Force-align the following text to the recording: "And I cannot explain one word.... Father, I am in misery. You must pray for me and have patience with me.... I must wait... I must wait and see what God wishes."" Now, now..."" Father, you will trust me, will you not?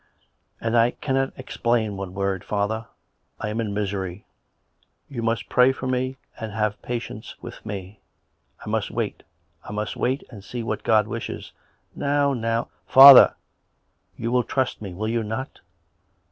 "And 0.59 0.75
I 0.75 0.89
cannot 0.89 1.31
explain 1.37 1.95
one 1.95 2.15
word.... 2.15 2.43
Father, 2.43 2.87
I 3.39 3.49
am 3.49 3.61
in 3.61 3.71
misery. 3.71 4.25
You 5.07 5.21
must 5.21 5.47
pray 5.47 5.71
for 5.71 5.85
me 5.85 6.17
and 6.39 6.51
have 6.51 6.81
patience 6.81 7.35
with 7.39 7.63
me.... 7.63 7.99
I 8.65 8.67
must 8.67 8.89
wait... 8.89 9.21
I 9.63 9.71
must 9.71 9.95
wait 9.95 10.23
and 10.31 10.43
see 10.43 10.63
what 10.63 10.81
God 10.81 11.05
wishes."" 11.07 11.51
Now, 11.95 12.33
now..."" 12.33 12.69
Father, 12.87 13.35
you 14.15 14.31
will 14.31 14.41
trust 14.43 14.81
me, 14.81 14.95
will 14.95 15.07
you 15.07 15.21
not? 15.21 15.59